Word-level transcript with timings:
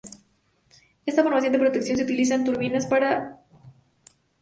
Esta 1.09 1.21
forma 1.25 1.41
de 1.41 1.59
protección 1.63 1.95
se 1.95 2.05
utiliza 2.05 2.33
en 2.33 2.43
turbinas 2.43 2.87
por 2.87 3.01
varias 3.01 3.19
razones. 3.21 3.39